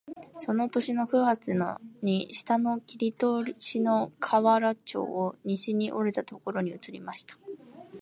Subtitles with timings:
[0.39, 1.53] その年の九月
[2.01, 7.37] に下の切り通しの河原町を西に折れたところに移りました